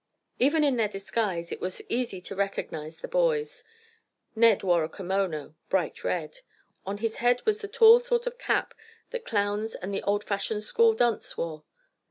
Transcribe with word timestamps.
Even 0.39 0.63
in 0.63 0.77
their 0.77 0.87
disguise 0.87 1.51
it 1.51 1.61
was 1.61 1.79
easy 1.87 2.19
to 2.21 2.35
recognize 2.35 2.97
the 2.97 3.07
boys. 3.07 3.63
Ned 4.35 4.63
wore 4.63 4.83
a 4.83 4.89
kimono—bright 4.89 6.03
red. 6.03 6.39
On 6.87 6.97
his 6.97 7.17
head 7.17 7.45
was 7.45 7.61
the 7.61 7.67
tall 7.67 7.99
sort 7.99 8.25
of 8.25 8.39
cap 8.39 8.73
that 9.11 9.25
clowns 9.25 9.75
and 9.75 9.93
the 9.93 10.01
old 10.01 10.23
fashioned 10.23 10.63
school 10.63 10.93
dunce 10.95 11.37
wore. 11.37 11.65